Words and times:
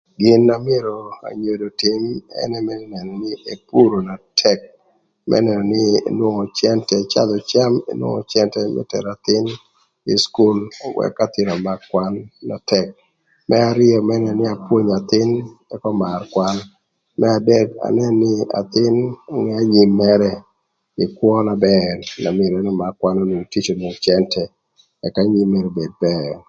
Gin 0.19 0.41
na 0.47 0.55
myero 0.65 0.97
anyodo 1.27 1.65
ötïm 1.71 2.03
ënë 2.41 2.49
nï 2.51 2.61
myero 2.67 2.85
nënö 2.93 3.13
nï 3.21 3.29
epuro 3.53 3.97
na 4.09 4.15
tëk, 4.39 4.59
më 5.29 5.37
nënö 5.45 5.63
nï 5.71 5.83
ëcadhö 7.03 7.39
cam 7.51 7.73
kï 8.19 8.27
cëntë 8.31 8.61
më 8.75 8.81
tero 8.91 9.09
athïn 9.15 9.45
ï 10.11 10.13
cukul 10.21 10.57
ëk 11.07 11.15
athïn 11.25 11.49
ömak 11.55 11.79
kwan. 11.89 12.13
Më 13.49 13.57
arïö 13.71 13.97
myero 14.07 14.21
anën 14.27 14.37
nï 14.39 14.45
apwonyo 14.55 14.91
athïn 15.01 15.29
ëk 15.73 15.83
ömar 15.91 16.21
kwan, 16.33 16.57
ëka 17.21 17.31
myero 17.47 17.73
anën 17.87 18.15
athïn 18.59 18.95
önge 19.33 19.53
anyim 19.61 19.91
mërë 20.01 20.33
pï 20.95 21.03
kwö 21.17 21.33
na 21.47 21.55
bër 21.65 21.95
më 22.65 22.71
makö 22.81 22.97
kwan 22.99 23.15
ëk 23.45 23.55
onwong 23.73 23.97
cëntë 24.05 24.43
ëk 25.07 25.15
anyim 25.23 25.49
mërë 25.53 25.67
obed 25.71 25.93
bër. 26.05 26.31